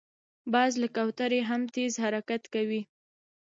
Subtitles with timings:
[0.53, 2.81] باز له کوترې هم تېز حرکت کوي